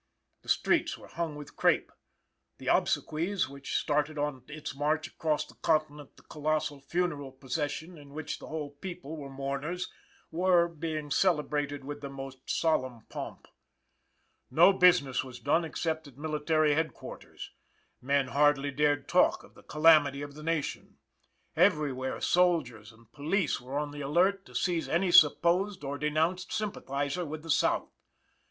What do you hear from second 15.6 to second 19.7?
except at Military Headquarters. Men hardly dared talk of the